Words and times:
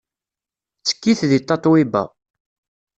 Ttekkit 0.79 1.19
deg 1.31 1.41
Tatoeba. 1.47 2.03